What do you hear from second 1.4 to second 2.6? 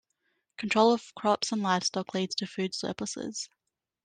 and livestock leads to